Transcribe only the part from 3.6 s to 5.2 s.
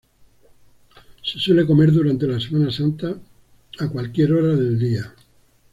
a cualquier hora del día.